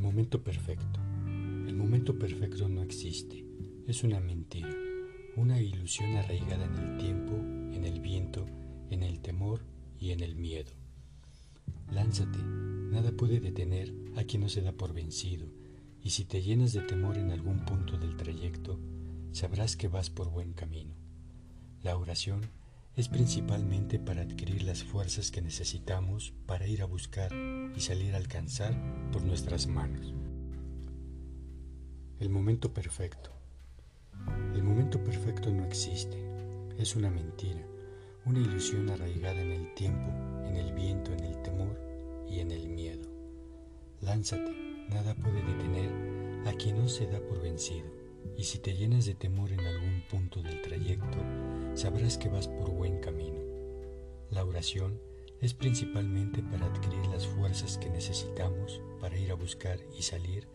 [0.00, 1.00] momento perfecto.
[1.66, 3.44] El momento perfecto no existe.
[3.86, 4.70] Es una mentira,
[5.36, 7.34] una ilusión arraigada en el tiempo,
[7.74, 8.46] en el viento,
[8.90, 9.60] en el temor
[9.98, 10.72] y en el miedo.
[11.90, 15.46] Lánzate, nada puede detener a quien no se da por vencido,
[16.02, 18.80] y si te llenas de temor en algún punto del trayecto,
[19.32, 20.94] sabrás que vas por buen camino.
[21.82, 22.40] La oración
[22.96, 27.32] es principalmente para adquirir las fuerzas que necesitamos para ir a buscar
[27.74, 28.74] y salir a alcanzar
[29.10, 30.14] por nuestras manos.
[32.20, 33.32] El momento perfecto.
[34.54, 36.16] El momento perfecto no existe.
[36.78, 37.66] Es una mentira,
[38.24, 40.08] una ilusión arraigada en el tiempo,
[40.46, 41.80] en el viento, en el temor
[42.28, 43.08] y en el miedo.
[44.00, 48.03] Lánzate, nada puede detener a quien no se da por vencido.
[48.36, 51.18] Y si te llenas de temor en algún punto del trayecto,
[51.74, 53.40] sabrás que vas por buen camino.
[54.30, 55.00] La oración
[55.40, 60.46] es principalmente para adquirir las fuerzas que necesitamos para ir a buscar y salir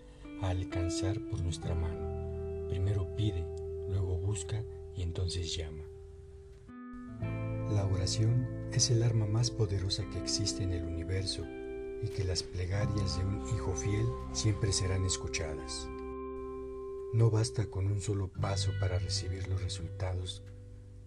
[0.41, 2.67] a alcanzar por nuestra mano.
[2.69, 3.45] Primero pide,
[3.87, 4.63] luego busca
[4.95, 5.83] y entonces llama.
[7.71, 11.45] La oración es el arma más poderosa que existe en el universo
[12.01, 15.87] y que las plegarias de un hijo fiel siempre serán escuchadas.
[17.11, 20.43] No basta con un solo paso para recibir los resultados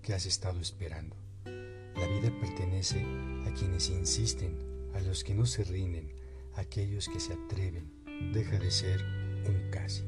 [0.02, 1.14] que has estado esperando.
[1.44, 3.04] La vida pertenece
[3.46, 4.58] a quienes insisten,
[4.94, 6.12] a los que no se rinden,
[6.54, 7.92] a aquellos que se atreven.
[8.32, 9.00] Deja de ser
[9.46, 10.02] un casi.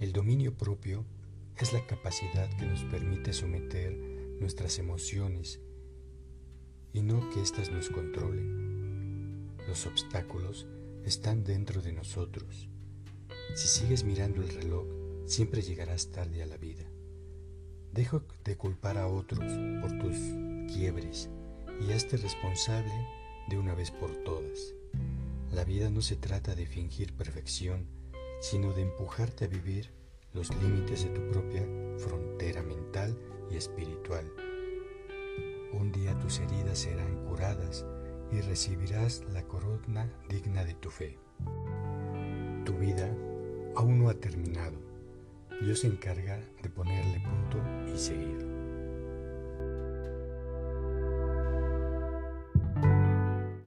[0.00, 1.04] El dominio propio
[1.58, 3.94] es la capacidad que nos permite someter
[4.40, 5.60] nuestras emociones
[6.94, 9.54] y no que éstas nos controlen.
[9.68, 10.66] Los obstáculos
[11.04, 12.70] están dentro de nosotros.
[13.54, 14.86] Si sigues mirando el reloj,
[15.26, 16.84] siempre llegarás tarde a la vida.
[17.92, 20.16] Deja de culpar a otros por tus
[20.74, 21.30] quiebres
[21.80, 22.92] y hazte responsable
[23.48, 24.74] de una vez por todas.
[25.52, 27.86] La vida no se trata de fingir perfección,
[28.40, 29.90] sino de empujarte a vivir
[30.34, 31.66] los límites de tu propia
[31.98, 33.16] frontera mental
[33.50, 34.30] y espiritual.
[35.72, 37.86] Un día tus heridas serán curadas
[38.32, 41.18] y recibirás la corona digna de tu fe.
[42.64, 43.16] Tu vida
[43.76, 44.86] aún no ha terminado
[45.62, 47.58] Dios se encarga de ponerle punto
[47.92, 48.65] y seguir.